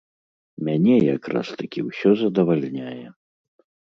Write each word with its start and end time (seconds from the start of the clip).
Мяне 0.67 0.95
якраз-такі 1.17 1.79
ўсё 1.89 2.09
задавальняе. 2.23 3.05